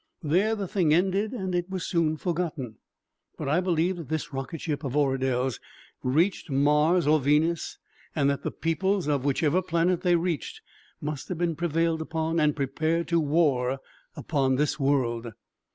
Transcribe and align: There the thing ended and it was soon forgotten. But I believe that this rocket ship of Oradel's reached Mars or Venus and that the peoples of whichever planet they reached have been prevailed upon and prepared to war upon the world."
There 0.23 0.55
the 0.55 0.67
thing 0.67 0.95
ended 0.95 1.31
and 1.31 1.53
it 1.53 1.69
was 1.69 1.85
soon 1.85 2.17
forgotten. 2.17 2.77
But 3.37 3.47
I 3.47 3.61
believe 3.61 3.97
that 3.97 4.09
this 4.09 4.33
rocket 4.33 4.59
ship 4.59 4.83
of 4.83 4.95
Oradel's 4.95 5.59
reached 6.01 6.49
Mars 6.49 7.05
or 7.05 7.19
Venus 7.19 7.77
and 8.15 8.27
that 8.27 8.41
the 8.41 8.49
peoples 8.49 9.07
of 9.07 9.23
whichever 9.25 9.61
planet 9.61 10.01
they 10.01 10.15
reached 10.15 10.61
have 11.05 11.37
been 11.37 11.55
prevailed 11.55 12.01
upon 12.01 12.39
and 12.39 12.55
prepared 12.55 13.07
to 13.09 13.19
war 13.19 13.77
upon 14.17 14.55
the 14.55 14.75
world." 14.79 15.33